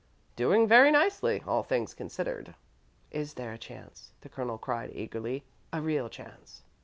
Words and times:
"Doing 0.35 0.67
very 0.67 0.89
nicely, 0.89 1.43
all 1.45 1.61
things 1.61 1.93
considered." 1.93 2.55
"Is 3.11 3.35
there 3.35 3.53
a 3.53 3.57
chance?" 3.59 4.13
the 4.21 4.29
Colonel 4.29 4.57
cried, 4.57 4.89
eagerly; 4.95 5.43
"a 5.71 5.79
real 5.79 6.09
chance?" 6.09 6.63